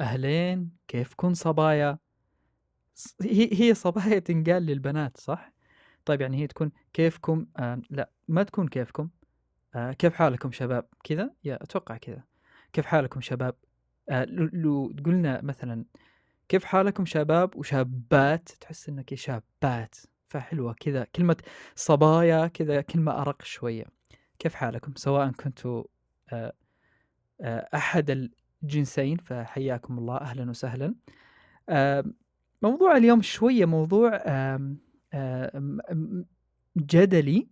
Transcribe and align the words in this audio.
أهلين 0.00 0.70
كيفكن 0.88 1.34
صبايا؟ 1.34 1.98
هي 3.22 3.50
هي 3.52 3.74
صبايا 3.74 4.18
تنقال 4.18 4.62
للبنات 4.62 5.16
صح؟ 5.16 5.52
طيب 6.04 6.20
يعني 6.20 6.36
هي 6.36 6.46
تكون 6.46 6.72
كيفكم؟ 6.92 7.46
آه 7.56 7.82
لا 7.90 8.10
ما 8.28 8.42
تكون 8.42 8.68
كيفكم. 8.68 9.08
آه 9.74 9.92
كيف 9.92 10.14
حالكم 10.14 10.52
شباب؟ 10.52 10.88
كذا؟ 11.04 11.30
يا 11.44 11.62
أتوقع 11.62 11.96
كذا. 11.96 12.24
كيف 12.72 12.86
حالكم 12.86 13.20
شباب؟ 13.20 13.54
آه 14.08 14.24
لو, 14.24 14.50
لو 14.52 14.92
تقولنا 14.92 15.40
مثلا 15.42 15.84
كيف 16.48 16.64
حالكم 16.64 17.04
شباب 17.04 17.56
وشابات؟ 17.56 18.48
تحس 18.48 18.88
إنك 18.88 19.14
شابات 19.14 19.96
فحلوة 20.28 20.72
كذا. 20.72 21.04
كلمة 21.04 21.36
صبايا 21.76 22.46
كذا 22.46 22.80
كلمة 22.80 23.22
أرق 23.22 23.42
شوية. 23.42 23.84
كيف 24.38 24.54
حالكم؟ 24.54 24.92
سواء 24.96 25.30
كنتوا 25.30 25.84
آه، 26.32 26.52
الجنسين 28.64 29.16
فحياكم 29.16 29.98
الله 29.98 30.16
أهلا 30.16 30.50
وسهلا. 30.50 30.94
موضوع 32.62 32.96
اليوم 32.96 33.22
شوية 33.22 33.64
موضوع 33.64 34.20
جدلي 36.76 37.48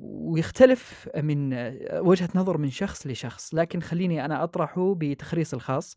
ويختلف 0.00 1.08
من 1.16 1.52
وجهة 1.92 2.28
نظر 2.34 2.58
من 2.58 2.70
شخص 2.70 3.06
لشخص. 3.06 3.54
لكن 3.54 3.80
خليني 3.80 4.24
أنا 4.24 4.44
أطرحه 4.44 4.94
بتخريص 4.94 5.54
الخاص 5.54 5.96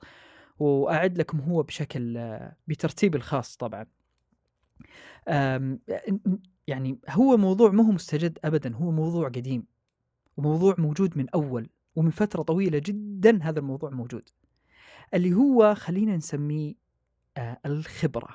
وأعد 0.59 1.17
لكم 1.17 1.39
هو 1.39 1.63
بشكل 1.63 2.29
بترتيب 2.67 3.15
الخاص 3.15 3.55
طبعا. 3.55 3.85
يعني 6.67 6.99
هو 7.09 7.37
موضوع 7.37 7.71
ما 7.71 7.87
هو 7.87 7.91
مستجد 7.91 8.39
أبدا 8.43 8.75
هو 8.75 8.91
موضوع 8.91 9.27
قديم 9.27 9.65
وموضوع 10.37 10.75
موجود 10.77 11.17
من 11.17 11.29
أول. 11.29 11.69
ومن 11.95 12.11
فترة 12.11 12.41
طويلة 12.41 12.81
جدا 12.85 13.43
هذا 13.43 13.59
الموضوع 13.59 13.89
موجود. 13.89 14.29
اللي 15.13 15.33
هو 15.33 15.75
خلينا 15.75 16.17
نسميه 16.17 16.73
آه 17.37 17.59
الخبرة. 17.65 18.29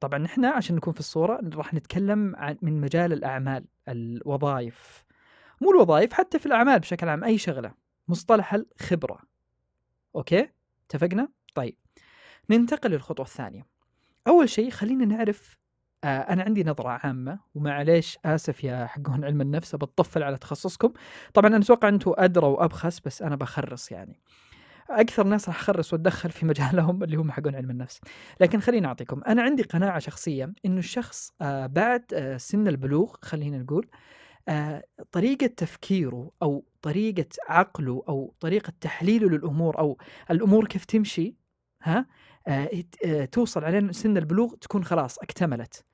طبعا 0.00 0.18
نحن 0.18 0.44
عشان 0.44 0.76
نكون 0.76 0.92
في 0.92 1.00
الصورة 1.00 1.40
راح 1.54 1.74
نتكلم 1.74 2.36
عن 2.36 2.56
من 2.62 2.80
مجال 2.80 3.12
الأعمال 3.12 3.64
الوظائف. 3.88 5.04
مو 5.60 5.70
الوظائف 5.70 6.12
حتى 6.12 6.38
في 6.38 6.46
الأعمال 6.46 6.78
بشكل 6.80 7.08
عام 7.08 7.24
أي 7.24 7.38
شغلة. 7.38 7.74
مصطلح 8.08 8.54
الخبرة. 8.54 9.18
أوكي؟ 10.16 10.48
اتفقنا؟ 10.86 11.28
طيب. 11.54 11.76
ننتقل 12.50 12.90
للخطوة 12.90 13.26
الثانية. 13.26 13.66
أول 14.26 14.48
شيء 14.48 14.70
خلينا 14.70 15.04
نعرف 15.04 15.58
آه 16.04 16.18
أنا 16.20 16.42
عندي 16.42 16.64
نظرة 16.64 16.88
عامة 16.88 17.38
ومعليش 17.54 18.18
آسف 18.24 18.64
يا 18.64 18.86
حقون 18.86 19.24
علم 19.24 19.40
النفس 19.40 19.74
بتطفل 19.74 20.22
على 20.22 20.36
تخصصكم. 20.38 20.92
طبعا 21.34 21.48
أنا 21.50 21.58
أتوقع 21.58 21.88
أنتم 21.88 22.12
أدرى 22.18 22.46
وأبخس 22.46 23.00
بس 23.00 23.22
أنا 23.22 23.36
بخرص 23.36 23.92
يعني. 23.92 24.20
أكثر 24.90 25.24
ناس 25.26 25.48
راح 25.48 25.60
اخرس 25.60 25.92
وأتدخل 25.92 26.30
في 26.30 26.46
مجالهم 26.46 27.02
اللي 27.02 27.16
هم 27.16 27.30
حقون 27.32 27.54
علم 27.54 27.70
النفس. 27.70 28.00
لكن 28.40 28.60
خليني 28.60 28.86
أعطيكم. 28.86 29.20
أنا 29.26 29.42
عندي 29.42 29.62
قناعة 29.62 29.98
شخصيه 29.98 30.52
إنه 30.66 30.78
الشخص 30.78 31.32
آه 31.40 31.66
بعد 31.66 32.04
آه 32.14 32.36
سن 32.36 32.68
البلوغ 32.68 33.14
خلينا 33.22 33.58
نقول 33.58 33.86
طريقة 35.12 35.46
تفكيره 35.46 36.30
أو 36.42 36.64
طريقة 36.82 37.26
عقله 37.48 38.02
أو 38.08 38.34
طريقة 38.40 38.72
تحليله 38.80 39.28
للأمور 39.28 39.78
أو 39.78 39.98
الأمور 40.30 40.66
كيف 40.66 40.84
تمشي 40.84 41.36
ها 41.82 42.06
توصل 43.32 43.64
علينا 43.64 43.92
سن 43.92 44.16
البلوغ 44.16 44.54
تكون 44.54 44.84
خلاص 44.84 45.18
اكتملت. 45.18 45.84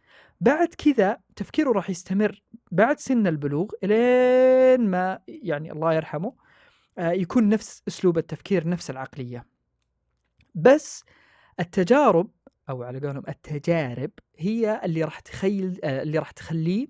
بعد 0.40 0.68
كذا 0.68 1.18
تفكيره 1.36 1.72
راح 1.72 1.90
يستمر 1.90 2.42
بعد 2.72 2.98
سن 2.98 3.26
البلوغ 3.26 3.70
إلين 3.84 4.90
ما 4.90 5.18
يعني 5.28 5.72
الله 5.72 5.94
يرحمه 5.94 6.32
آه، 6.98 7.10
يكون 7.10 7.48
نفس 7.48 7.82
أسلوب 7.88 8.18
التفكير 8.18 8.68
نفس 8.68 8.90
العقلية. 8.90 9.46
بس 10.54 11.04
التجارب 11.60 12.30
أو 12.70 12.82
على 12.82 13.00
قولهم 13.00 13.22
التجارب 13.28 14.10
هي 14.36 14.80
اللي 14.84 15.04
راح 15.04 15.20
تخيل 15.20 15.80
آه، 15.84 16.02
اللي 16.02 16.18
راح 16.18 16.30
تخليه 16.30 16.88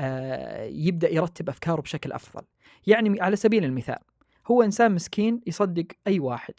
آه، 0.00 0.64
يبدأ 0.64 1.10
يرتب 1.10 1.48
أفكاره 1.48 1.80
بشكل 1.80 2.12
أفضل. 2.12 2.42
يعني 2.86 3.20
على 3.20 3.36
سبيل 3.36 3.64
المثال 3.64 3.98
هو 4.46 4.62
إنسان 4.62 4.94
مسكين 4.94 5.40
يصدق 5.46 5.86
أي 6.06 6.18
واحد 6.18 6.54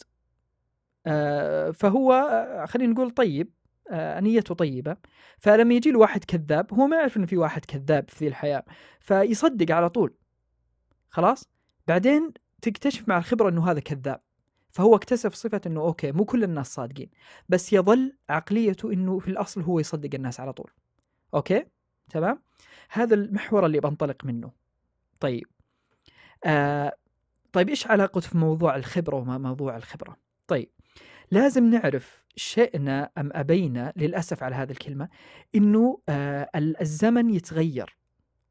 فهو 1.74 2.66
خلينا 2.68 2.94
نقول 2.94 3.12
طيب. 3.12 3.52
نيته 3.94 4.56
طيبة. 4.56 4.98
فلما 5.38 5.74
يجي 5.74 5.92
له 5.92 6.00
واحد 6.00 6.24
كذاب 6.24 6.74
هو 6.74 6.88
ما 6.88 6.98
يعرف 6.98 7.18
إنه 7.18 7.26
في 7.26 7.38
واحد 7.38 7.66
كذاب 7.66 8.10
في 8.10 8.26
ذي 8.26 8.28
الحياة. 8.28 8.66
فيصدق 9.00 9.76
على 9.76 9.90
طول. 9.90 10.14
خلاص؟ 11.10 11.50
بعدين 11.88 12.34
تكتشف 12.62 13.10
مع 13.10 13.18
الخبرة 13.18 13.50
إنه 13.50 13.72
هذا 13.72 13.80
كذاب. 13.80 14.22
فهو 14.72 14.96
اكتسب 14.96 15.34
صفة 15.34 15.62
إنه 15.66 15.82
okay 15.82 16.12
مو 16.12 16.26
كل 16.26 16.44
الناس 16.44 16.74
صادقين. 16.74 17.10
بس 17.50 17.74
يظل 17.74 18.14
عقليته 18.30 18.94
إنه 18.94 19.20
في 19.20 19.28
الأصل 19.28 19.62
هو 19.62 19.80
يصدق 19.80 20.10
الناس 20.16 20.40
على 20.40 20.54
طول. 20.54 20.72
okay؟ 21.34 21.66
تمام؟ 22.10 22.42
هذا 22.90 23.16
المحور 23.16 23.66
اللي 23.66 23.80
بنطلق 23.80 24.26
منه. 24.26 24.52
طيب. 25.20 25.48
آه 26.46 26.98
طيب 27.54 27.70
إيش 27.70 27.88
علاقته 27.88 28.22
في 28.22 28.38
موضوع 28.38 28.76
الخبرة 28.76 29.16
وما 29.16 29.38
موضوع 29.38 29.78
الخبرة؟ 29.78 30.18
طيب. 30.48 30.70
لازم 31.32 31.70
نعرف 31.70 32.24
شئنا 32.36 33.10
أم 33.18 33.30
أبينا 33.34 33.94
للأسف 33.96 34.44
على 34.44 34.56
هذه 34.56 34.72
الكلمة 34.72 35.10
إنه 35.56 36.00
آه 36.10 36.50
الزمن 36.56 37.30
يتغير 37.30 37.98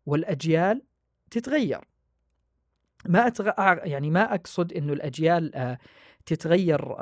والأجيال 0.06 0.82
تتغير. 1.30 1.80
ما 3.08 3.26
أتغ... 3.26 3.50
يعني 3.88 4.10
ما 4.10 4.34
أقصد 4.34 4.72
إنه 4.72 4.92
الأجيال 4.92 5.54
آه، 5.54 5.78
تتغير 6.26 6.96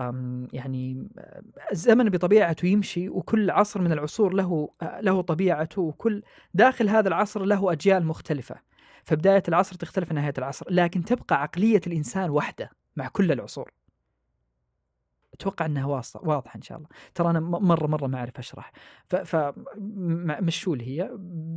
يعني 0.53 1.09
آه، 1.19 1.43
الزمن 1.73 2.09
بطبيعته 2.09 2.67
يمشي 2.67 3.09
وكل 3.09 3.51
عصر 3.51 3.81
من 3.81 3.93
العصور 3.93 4.35
له 4.35 4.69
آه، 4.83 5.01
له 5.01 5.21
طبيعته 5.21 5.83
وكل 5.83 6.23
داخل 6.55 6.89
هذا 6.89 7.09
العصر 7.09 7.45
له 7.45 7.73
أجيال 7.73 8.07
مختلفة. 8.07 8.57
فبداية 9.05 9.43
العصر 9.49 9.77
تختلف 9.77 10.11
عن 10.11 10.17
نهاية 10.17 10.35
العصر 10.39 10.67
لكن 10.71 11.05
تبقى 11.05 11.43
عقلية 11.43 11.81
الإنسان 11.87 12.31
واحدة 12.31 12.71
مع 12.97 13.09
كل 13.09 13.33
العصور. 13.33 13.71
أتوقع 15.35 15.67
إنها 15.67 15.87
واضحة 16.15 16.57
إن 16.57 16.63
شاء 16.63 16.79
الله. 16.79 16.89
ترى 17.15 17.31
أنا 17.31 17.41
مرة 17.41 17.87
مرة 17.87 18.07
ما 18.07 18.19
أعرف 18.19 18.39
أشرح. 18.39 18.73
فمشوا 19.25 20.77
لي 20.77 20.87
هي. 20.87 21.11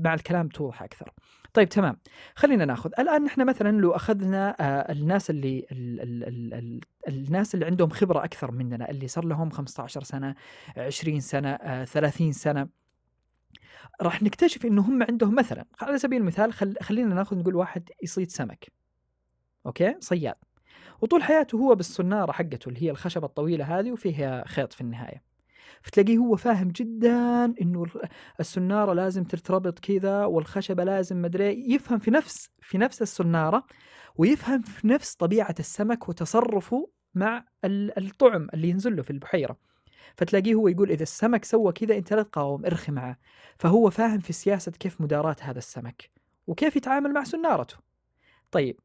مع 0.05 0.13
الكلام 0.13 0.47
توضح 0.47 0.83
أكثر. 0.83 1.11
طيب 1.53 1.69
تمام. 1.69 1.97
خلينا 2.35 2.65
ناخذ. 2.65 2.91
الآن 2.99 3.23
نحن 3.23 3.45
مثلا 3.45 3.77
لو 3.81 3.91
أخذنا 3.91 4.55
آه، 4.59 4.91
الناس 4.91 5.29
اللي 5.29 5.65
ال 5.71 6.01
ال 6.01 6.23
ال 6.23 6.53
ال 6.53 6.81
الناس 7.07 7.55
اللي 7.55 7.65
عندهم 7.65 7.89
خبرة 7.89 8.23
أكثر 8.23 8.51
مننا 8.51 8.89
اللي 8.89 9.07
صار 9.07 9.25
لهم 9.25 9.49
15 9.49 10.03
سنة 10.03 10.35
20 10.77 11.19
سنة 11.19 11.55
30 11.85 12.27
آه، 12.27 12.31
سنة 12.31 12.67
راح 14.01 14.23
نكتشف 14.23 14.65
إنه 14.65 14.81
هم 14.81 15.03
عندهم 15.03 15.35
مثلا 15.35 15.65
على 15.81 15.97
سبيل 15.97 16.21
المثال 16.21 16.53
خل 16.53 16.75
خلينا 16.81 17.15
ناخذ 17.15 17.37
نقول 17.37 17.55
واحد 17.55 17.89
يصيد 18.03 18.31
سمك. 18.31 18.71
أوكي؟ 19.65 19.95
صياد. 19.99 20.35
وطول 21.01 21.23
حياته 21.23 21.57
هو 21.57 21.75
بالصنارة 21.75 22.31
حقته 22.31 22.69
اللي 22.69 22.83
هي 22.83 22.91
الخشبة 22.91 23.25
الطويلة 23.25 23.79
هذه 23.79 23.91
وفيها 23.91 24.47
خيط 24.47 24.73
في 24.73 24.81
النهاية. 24.81 25.23
فتلاقيه 25.81 26.17
هو 26.17 26.35
فاهم 26.35 26.67
جدا 26.67 27.45
إنه 27.61 27.85
السناره 28.39 28.93
لازم 28.93 29.23
ترتبط 29.23 29.79
كذا 29.79 30.25
والخشبة 30.25 30.83
لازم 30.83 31.21
مدري 31.21 31.73
يفهم 31.73 31.99
في 31.99 32.11
نفس 32.11 32.49
في 32.61 32.77
نفس 32.77 33.01
السناره 33.01 33.65
ويفهم 34.15 34.61
في 34.61 34.87
نفس 34.87 35.15
طبيعة 35.15 35.55
السمك 35.59 36.09
وتصرفه 36.09 36.89
مع 37.15 37.45
الطعم 37.65 38.47
اللي 38.53 38.69
ينزل 38.69 38.95
له 38.95 39.01
في 39.03 39.11
البحيرة. 39.11 39.57
فتلاقيه 40.17 40.53
هو 40.55 40.67
يقول 40.67 40.91
إذا 40.91 41.03
السمك 41.03 41.45
سوى 41.45 41.71
كذا 41.71 41.97
أنت 41.97 42.13
لا 42.13 42.23
تقاوم 42.23 42.65
ارخي 42.65 42.91
معه 42.91 43.17
فهو 43.59 43.89
فاهم 43.89 44.19
في 44.19 44.33
سياسة 44.33 44.71
كيف 44.71 45.01
مداراة 45.01 45.35
هذا 45.41 45.57
السمك 45.57 46.11
وكيف 46.47 46.75
يتعامل 46.75 47.13
مع 47.13 47.23
سنارته 47.23 47.75
طيب 48.51 48.79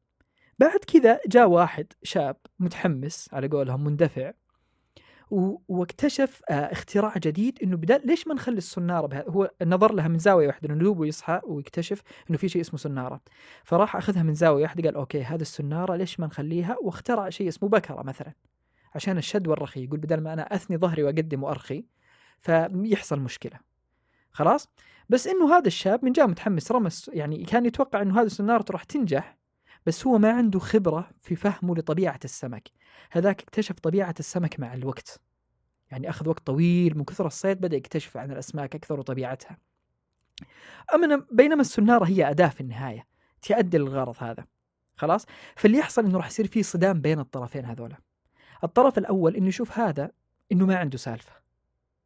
بعد 0.61 0.79
كذا 0.79 1.19
جاء 1.27 1.49
واحد 1.49 1.93
شاب 2.03 2.37
متحمس 2.59 3.29
على 3.33 3.47
قولهم 3.47 3.83
مندفع 3.83 4.31
واكتشف 5.67 6.41
آه، 6.49 6.53
اختراع 6.53 7.13
جديد 7.17 7.59
إنه 7.63 7.77
بدل 7.77 8.01
ليش 8.05 8.27
ما 8.27 8.33
نخلي 8.33 8.57
السناره 8.57 9.07
بها؟ 9.07 9.23
هو 9.29 9.51
نظر 9.61 9.93
لها 9.93 10.07
من 10.07 10.17
زاوية 10.17 10.47
واحدة 10.47 10.69
إنه 10.69 10.83
دوبه 10.83 11.05
يصحى 11.05 11.41
ويكتشف 11.43 12.01
إنه 12.29 12.37
في 12.37 12.49
شيء 12.49 12.61
اسمه 12.61 12.79
سناره 12.79 13.21
فراح 13.63 13.95
أخذها 13.95 14.23
من 14.23 14.33
زاوية 14.33 14.63
واحدة 14.63 14.83
قال 14.83 14.95
أوكي 14.95 15.23
هذه 15.23 15.41
السناره 15.41 15.95
ليش 15.95 16.19
ما 16.19 16.27
نخليها؟ 16.27 16.75
واخترع 16.81 17.29
شيء 17.29 17.47
اسمه 17.47 17.69
بكرة 17.69 18.03
مثلا 18.03 18.33
عشان 18.95 19.17
الشد 19.17 19.47
والرخي 19.47 19.83
يقول 19.83 19.99
بدل 19.99 20.19
ما 20.19 20.33
أنا 20.33 20.55
أثني 20.55 20.77
ظهري 20.77 21.03
وأقدم 21.03 21.43
وأرخي 21.43 21.85
فيحصل 22.39 23.19
مشكلة. 23.19 23.59
خلاص؟ 24.31 24.69
بس 25.09 25.27
إنه 25.27 25.57
هذا 25.57 25.67
الشاب 25.67 26.05
من 26.05 26.11
جاء 26.11 26.27
متحمس 26.27 26.71
رمس 26.71 27.11
يعني 27.13 27.43
كان 27.43 27.65
يتوقع 27.65 28.01
إنه 28.01 28.21
هذه 28.21 28.25
السناره 28.25 28.65
راح 28.71 28.83
تنجح 28.83 29.40
بس 29.85 30.07
هو 30.07 30.17
ما 30.17 30.31
عنده 30.31 30.59
خبرة 30.59 31.09
في 31.21 31.35
فهمه 31.35 31.75
لطبيعة 31.75 32.19
السمك. 32.25 32.69
هذاك 33.11 33.41
اكتشف 33.41 33.79
طبيعة 33.79 34.15
السمك 34.19 34.59
مع 34.59 34.73
الوقت. 34.73 35.19
يعني 35.91 36.09
أخذ 36.09 36.29
وقت 36.29 36.47
طويل 36.47 36.97
من 36.97 37.03
كثر 37.03 37.27
الصيد 37.27 37.61
بدأ 37.61 37.77
يكتشف 37.77 38.17
عن 38.17 38.31
الأسماك 38.31 38.75
أكثر 38.75 38.99
وطبيعتها. 38.99 39.57
أما 40.93 41.25
بينما 41.31 41.61
السنارة 41.61 42.05
هي 42.05 42.29
أداة 42.29 42.47
في 42.47 42.61
النهاية. 42.61 43.07
تؤدي 43.41 43.77
للغرض 43.77 44.15
هذا. 44.19 44.45
خلاص؟ 44.95 45.25
فاللي 45.55 45.77
يحصل 45.77 46.05
إنه 46.05 46.17
راح 46.17 46.27
يصير 46.27 46.47
في 46.47 46.63
صدام 46.63 47.01
بين 47.01 47.19
الطرفين 47.19 47.65
هذولا. 47.65 47.97
الطرف 48.63 48.97
الأول 48.97 49.35
إنه 49.35 49.47
يشوف 49.47 49.79
هذا 49.79 50.11
إنه 50.51 50.65
ما 50.65 50.75
عنده 50.75 50.97
سالفة. 50.97 51.40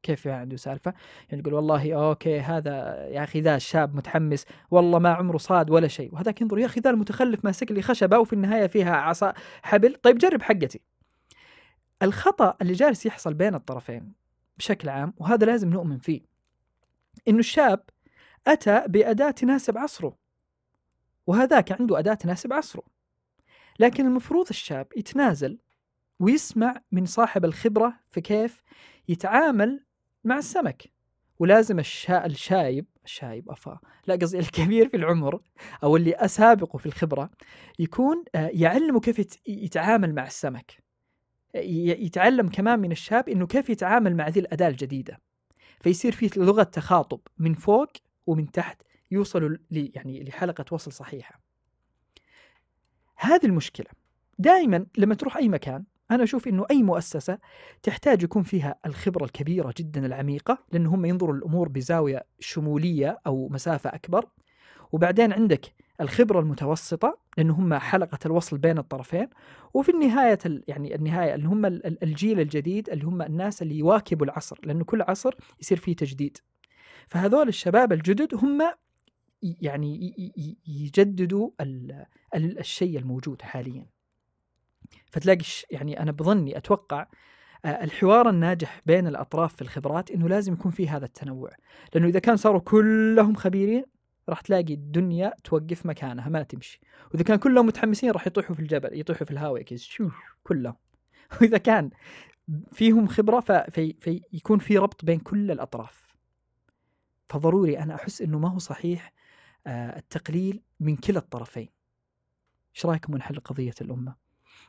كيف 0.05 0.27
ما 0.27 0.35
عنده 0.35 0.57
سالفه 0.57 0.93
يعني 1.29 1.41
يقول 1.41 1.53
والله 1.53 1.93
okay 1.93 2.39
هذا 2.39 2.71
يا 3.07 3.23
أخي 3.23 3.41
ذا 3.41 3.55
الشاب 3.55 3.95
متحمس 3.95 4.45
والله 4.71 4.99
ما 4.99 5.13
عمره 5.13 5.37
صاد 5.37 5.69
ولا 5.69 5.87
شيء. 5.87 6.13
وهذاك 6.13 6.41
ينظر 6.41 6.59
يا 6.59 6.65
أخي 6.65 6.81
ذا 6.81 6.89
المتخلف 6.89 7.45
ماسك 7.45 7.71
لي 7.71 7.81
خشبة 7.81 8.19
وفي 8.19 8.33
النهاية 8.33 8.67
فيها 8.67 8.95
عصا 8.95 9.33
حبل. 9.63 9.95
طيب 9.95 10.17
جرب 10.17 10.41
حقتي. 10.41 10.81
الخطأ 12.01 12.57
اللي 12.61 12.73
جالس 12.73 13.05
يحصل 13.05 13.33
بين 13.33 13.55
الطرفين 13.55 14.13
بشكل 14.57 14.89
عام 14.89 15.13
وهذا 15.17 15.45
لازم 15.45 15.69
نؤمن 15.69 15.97
فيه 15.97 16.21
إنه 17.27 17.39
الشاب 17.39 17.83
أتى 18.47 18.83
بأداة 18.87 19.31
تناسب 19.31 19.77
عصره 19.77 20.17
وهذاك 21.27 21.81
عنده 21.81 21.99
أداة 21.99 22.13
تناسب 22.13 22.53
عصره. 22.53 22.83
لكن 23.79 24.05
المفروض 24.05 24.47
الشاب 24.49 24.87
يتنازل 24.97 25.59
ويسمع 26.19 26.81
من 26.91 27.05
صاحب 27.05 27.45
الخبرة 27.45 27.93
في 28.11 28.21
كيف 28.21 28.63
يتعامل 29.07 29.85
مع 30.25 30.37
السمك. 30.37 30.91
ولازم 31.39 31.79
الشا... 31.79 32.25
الشايب 32.25 32.85
الشايب 33.05 33.49
أفا. 33.49 33.79
لا 34.07 34.15
قصدي 34.15 34.39
الكبير 34.39 34.89
في 34.89 34.97
العمر 34.97 35.41
أو 35.83 35.95
اللي 35.95 36.15
أسابقه 36.15 36.77
في 36.77 36.85
الخبرة 36.85 37.29
يكون 37.79 38.23
آه، 38.35 38.49
يعلمه 38.53 38.99
كيف 38.99 39.37
يتعامل 39.47 40.15
مع 40.15 40.27
السمك. 40.27 40.83
يتعلم 41.53 42.49
كمان 42.49 42.79
من 42.79 42.91
الشاب 42.91 43.29
إنه 43.29 43.47
كيف 43.47 43.69
يتعامل 43.69 44.15
مع 44.15 44.27
ذي 44.27 44.39
الأداة 44.39 44.67
الجديدة. 44.67 45.21
فيصير 45.79 46.11
في 46.11 46.29
لغة 46.39 46.63
تخاطب 46.63 47.19
من 47.37 47.53
فوق 47.53 47.91
ومن 48.25 48.51
تحت 48.51 48.81
يوصلوا 49.11 49.57
يعني 49.71 50.23
لحلقة 50.23 50.65
وصل 50.71 50.91
صحيحة. 50.91 51.41
هذه 53.15 53.45
المشكلة. 53.45 53.87
دائما 54.39 54.85
لما 54.97 55.15
تروح 55.15 55.37
أي 55.37 55.49
مكان 55.49 55.83
أنا 56.11 56.23
أشوف 56.23 56.47
إنه 56.47 56.65
أي 56.71 56.83
مؤسسة 56.83 57.37
تحتاج 57.83 58.23
يكون 58.23 58.43
فيها 58.43 58.75
الخبرة 58.85 59.25
الكبيرة 59.25 59.73
جدا 59.77 60.05
العميقة 60.05 60.57
لأن 60.71 60.85
هم 60.85 61.05
ينظروا 61.05 61.35
الأمور 61.35 61.69
بزاوية 61.69 62.25
شمولية 62.39 63.21
أو 63.27 63.49
مسافة 63.49 63.89
أكبر. 63.89 64.25
وبعدين 64.91 65.33
عندك 65.33 65.65
الخبرة 66.01 66.39
المتوسطة 66.39 67.17
لأن 67.37 67.49
هم 67.49 67.73
حلقة 67.73 68.19
الوصل 68.25 68.57
بين 68.57 68.77
الطرفين. 68.77 69.27
وفي 69.73 69.91
النهاية 69.91 70.39
يعني 70.67 70.95
النهاية 70.95 71.35
اللي 71.35 71.47
هم 71.47 71.65
الجيل 72.03 72.39
الجديد 72.39 72.89
اللي 72.89 73.05
هم 73.05 73.21
الناس 73.21 73.61
اللي 73.61 73.77
يواكبوا 73.77 74.25
العصر 74.25 74.59
لأنه 74.63 74.83
كل 74.83 75.01
عصر 75.01 75.35
يصير 75.61 75.77
فيه 75.77 75.95
تجديد. 75.95 76.37
فهذول 77.07 77.47
الشباب 77.47 77.93
الجدد 77.93 78.35
هم 78.35 78.61
يعني 79.43 80.13
يجددوا 80.67 81.49
الشيء 82.35 82.99
الموجود 82.99 83.41
حاليا. 83.41 83.94
فتلاقي 85.11 85.45
يعني 85.71 85.99
أنا 85.99 86.11
بظني 86.11 86.57
أتوقع 86.57 87.07
آه، 87.65 87.83
الحوار 87.83 88.29
الناجح 88.29 88.81
بين 88.85 89.07
الأطراف 89.07 89.55
في 89.55 89.61
الخبرات 89.61 90.11
إنه 90.11 90.29
لازم 90.29 90.53
يكون 90.53 90.71
في 90.71 90.89
هذا 90.89 91.05
التنوع. 91.05 91.49
لأنه 91.93 92.07
إذا 92.07 92.19
كان 92.19 92.37
صاروا 92.37 92.59
كلهم 92.59 93.35
خبيرين 93.35 93.83
راح 94.29 94.41
تلاقي 94.41 94.73
الدنيا 94.73 95.33
توقف 95.43 95.85
مكانها 95.85 96.29
ما 96.29 96.43
تمشي. 96.43 96.79
وإذا 97.11 97.23
كان 97.23 97.37
كلهم 97.37 97.65
متحمسين 97.65 98.11
راح 98.11 98.27
يطيحوا 98.27 98.55
في 98.55 98.61
الجبل 98.61 98.99
يطيحوا 98.99 99.25
في 99.25 99.31
الهواء 99.31 99.61
كذا 99.61 100.11
كلهم. 100.43 100.75
وإذا 101.41 101.57
كان 101.57 101.89
فيهم 102.71 103.07
خبرة 103.07 103.39
في 103.69 103.93
فيكون 103.99 104.59
في 104.59 104.77
ربط 104.77 105.05
بين 105.05 105.19
كل 105.19 105.51
الأطراف. 105.51 106.15
فضروري 107.29 107.79
أنا 107.79 107.95
أحس 107.95 108.21
إنه 108.21 108.39
ما 108.39 108.49
هو 108.49 108.59
صحيح 108.59 109.13
آه، 109.67 109.97
التقليل 109.97 110.61
من 110.79 110.95
كلا 110.95 111.19
الطرفين. 111.19 111.69
إيش 112.75 112.85
رأيكم 112.85 113.17
نحل 113.17 113.39
قضية 113.39 113.73
الأمة؟ 113.81 114.24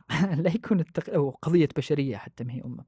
لا 0.45 0.51
يكون 0.55 0.81
التق... 0.81 1.15
أو 1.15 1.31
قضية 1.31 1.69
بشرية 1.77 2.17
حتى 2.17 2.45
ما 2.45 2.53
هي 2.53 2.63
أمة. 2.65 2.85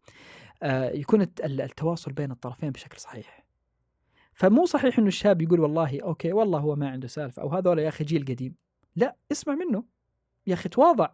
آه 0.63 0.91
يكون 0.91 1.23
التواصل 1.45 2.13
بين 2.13 2.31
الطرفين 2.31 2.71
بشكل 2.71 3.01
صحيح. 3.01 3.47
فمو 4.35 4.65
صحيح 4.65 4.99
إنه 4.99 5.09
الشاب 5.09 5.43
يقول 5.43 5.61
والله 5.61 6.01
أوكي 6.03 6.33
والله 6.33 6.59
هو 6.59 6.77
ما 6.77 6.91
عنده 6.91 7.09
سالفة 7.09 7.43
أو 7.43 7.49
هذول 7.49 7.79
يا 7.79 7.89
أخي 7.89 8.05
جيل 8.05 8.25
قديم. 8.25 8.55
لا 8.97 9.17
اسمع 9.33 9.55
منه. 9.55 9.85
يا 10.47 10.55
أخي 10.55 10.69
تواضع 10.69 11.09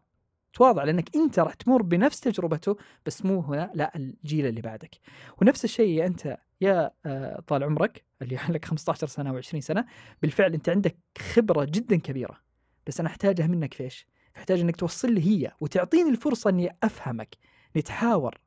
تواضع 0.54 0.84
لأنك 0.84 1.16
أنت 1.16 1.38
راح 1.38 1.54
تمر 1.54 1.82
بنفس 1.82 2.20
تجربته 2.20 2.76
بس 3.06 3.24
مو 3.24 3.40
هنا 3.40 3.70
لا 3.74 3.96
الجيل 3.96 4.46
اللي 4.46 4.60
بعدك. 4.60 5.00
ونفس 5.42 5.64
الشيء 5.64 6.06
أنت 6.06 6.38
يا 6.60 6.90
آه، 7.06 7.40
طال 7.46 7.64
عمرك 7.64 8.04
اللي 8.22 8.38
لك 8.48 8.64
15 8.64 9.06
سنة 9.06 9.40
و20 9.40 9.58
سنة 9.58 9.84
بالفعل 10.22 10.54
أنت 10.54 10.68
عندك 10.68 10.96
خبرة 11.18 11.64
جدا 11.64 11.96
كبيرة. 11.96 12.40
بس 12.86 13.00
أنا 13.00 13.08
أحتاجها 13.08 13.46
منك 13.46 13.74
فيش 13.74 14.06
احتاج 14.36 14.60
إنك 14.60 14.76
توصل 14.76 15.12
لي 15.12 15.20
هي 15.26 15.52
وتعطيني 15.60 16.10
الفرصة 16.10 16.50
إني 16.50 16.76
أفهمك 16.82 17.36
نتحاور. 17.76 18.40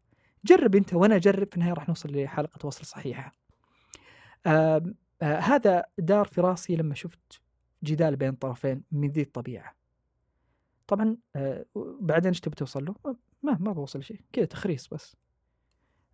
جرب 0.45 0.75
أنت 0.75 0.93
وأنا 0.93 1.15
أجرب 1.15 1.47
في 1.49 1.55
النهاية 1.57 1.73
راح 1.73 1.87
نوصل 1.87 2.23
لحلقة 2.23 2.67
وصل 2.67 2.85
صحيحة. 2.85 3.35
آه 4.45 4.93
آه 5.21 5.39
هذا 5.39 5.85
دار 5.97 6.25
في 6.25 6.41
راسي 6.41 6.75
لما 6.75 6.95
شفت 6.95 7.41
جدال 7.83 8.15
بين 8.15 8.31
طرفين 8.31 8.83
من 8.91 9.11
ذي 9.11 9.21
الطبيعة. 9.21 9.75
طبعا 10.87 11.17
آه 11.35 11.65
بعدين 11.99 12.27
إيش 12.29 12.39
تبي 12.39 12.55
توصل 12.55 12.85
له؟ 12.85 12.95
ما 13.43 13.57
ما 13.59 13.71
بوصل 13.73 14.03
شيء 14.03 14.21
كذا 14.33 14.45
تخريص 14.45 14.87
بس. 14.87 15.15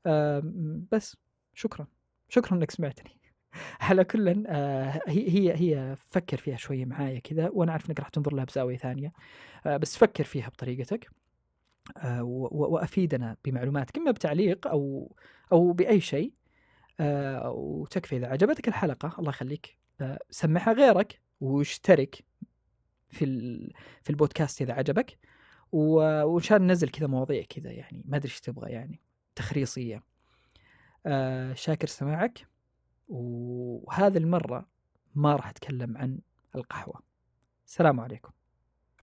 آه 0.06 0.44
بس 0.92 1.18
شكرا. 1.54 1.88
شكرا 2.30 2.58
إنك 2.58 2.72
سمعتني. 2.72 3.23
على 3.82 4.04
كل 4.04 4.46
آه 4.48 5.02
هي 5.08 5.30
هي 5.30 5.54
هي 5.54 5.96
فكر 5.96 6.38
فيها 6.38 6.58
شوية 6.58 6.86
معايا 6.86 7.20
كذا 7.20 7.50
وأنا 7.54 7.72
عارف 7.72 7.90
إنك 7.90 8.00
راح 8.00 8.10
تنظر 8.10 8.34
لها 8.34 8.46
بزاوية 8.46 8.78
ثانية 8.78 9.14
آه 9.66 9.78
بس 9.78 9.98
فكر 9.98 10.24
فيها 10.24 10.50
بطريقتك 10.50 11.10
آه 11.98 12.24
وافيدنا 12.24 13.38
بمعلوماتك 13.46 13.98
إما 13.98 14.12
بتعليق 14.12 14.68
أو 14.68 15.16
أو 15.52 15.72
بأي 15.72 16.02
شيء 16.02 16.34
آه 17.00 17.52
وتكفي 17.52 18.18
إذا 18.18 18.28
عجبتك 18.28 18.68
الحلقة 18.68 19.16
الله 19.20 19.30
يخليك 19.30 19.78
آه 20.02 20.20
سمعها 20.30 20.74
غيرك 20.74 21.22
واشترك 21.42 22.26
في 23.10 23.26
في 24.04 24.10
البودكاست 24.10 24.62
إذا 24.62 24.74
عجبك 24.74 25.18
وإن 25.72 26.44
شاء 26.44 26.58
الله 26.58 26.68
ننزل 26.68 26.90
كذا 26.90 27.08
مواضيع 27.08 27.44
كذا 27.50 27.72
يعني 27.72 28.04
ما 28.06 28.18
أدري 28.18 28.30
إيش 28.30 28.42
تبغى 28.42 28.72
يعني 28.72 29.02
تخريصية 29.36 30.04
آه 31.06 31.54
شاكر 31.54 31.88
سماعك. 31.88 32.53
وهذه 33.08 34.18
المرة 34.18 34.66
ما 35.16 35.36
راح 35.36 35.50
أتكلم 35.50 35.98
عن 35.98 36.20
القهوة. 36.56 37.02
السلام 37.66 38.00
عليكم. 38.00 38.32